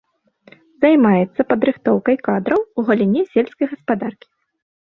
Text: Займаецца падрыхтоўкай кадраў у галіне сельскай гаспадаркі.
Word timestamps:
Займаецца 0.85 1.41
падрыхтоўкай 1.51 2.15
кадраў 2.29 2.61
у 2.65 2.79
галіне 2.89 3.21
сельскай 3.35 3.71
гаспадаркі. 3.75 4.27